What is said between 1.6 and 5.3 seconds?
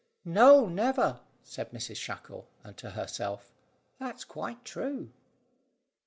Mrs Shackle; and to herself, "That's quite true."